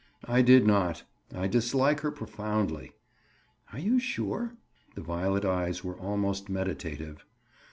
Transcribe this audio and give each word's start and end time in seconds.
"I 0.25 0.41
did 0.41 0.65
not. 0.65 1.03
I 1.31 1.47
dislike 1.47 1.99
her 1.99 2.09
profoundly." 2.09 2.93
"Are 3.71 3.77
you 3.77 3.99
sure?" 3.99 4.53
The 4.95 5.01
violet 5.01 5.45
eyes 5.45 5.83
were 5.83 5.95
almost 5.99 6.49
meditative. 6.49 7.23